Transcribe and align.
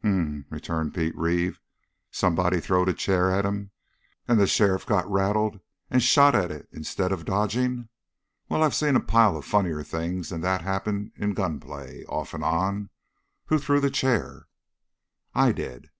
"H'm!" 0.00 0.46
returned 0.48 0.94
Pete 0.94 1.18
Reeve. 1.18 1.60
"Somebody 2.12 2.60
throwed 2.60 2.88
a 2.88 2.92
chair 2.92 3.32
at 3.32 3.44
him, 3.44 3.72
and 4.28 4.38
the 4.38 4.46
sheriff 4.46 4.86
got 4.86 5.10
rattled 5.10 5.58
and 5.90 6.00
shot 6.00 6.36
at 6.36 6.52
it 6.52 6.68
instead 6.70 7.10
of 7.10 7.24
dodging? 7.24 7.88
Well, 8.48 8.62
I've 8.62 8.76
seen 8.76 8.94
a 8.94 9.00
pile 9.00 9.36
of 9.36 9.44
funnier 9.44 9.82
things 9.82 10.28
than 10.28 10.40
that 10.42 10.60
happen 10.62 11.10
in 11.16 11.34
gun 11.34 11.58
play, 11.58 12.04
off 12.04 12.32
and 12.32 12.44
on. 12.44 12.90
Who 13.46 13.58
threw 13.58 13.80
the 13.80 13.90
chair?" 13.90 14.46
"I 15.34 15.50
did." 15.50 15.90